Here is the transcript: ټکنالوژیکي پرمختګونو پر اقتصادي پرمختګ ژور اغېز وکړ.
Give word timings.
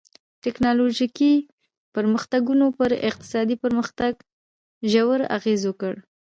ټکنالوژیکي 0.43 1.33
پرمختګونو 1.95 2.65
پر 2.77 2.91
اقتصادي 3.09 3.55
پرمختګ 3.63 4.13
ژور 4.91 5.19
اغېز 5.37 5.61
وکړ. 5.65 5.93